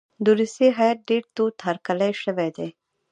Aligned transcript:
د 0.23 0.25
روسیې 0.39 0.69
هیات 0.79 0.99
ډېر 1.09 1.23
تود 1.35 1.55
هرکلی 1.67 2.11
شوی 2.23 2.49
دی. 2.57 2.69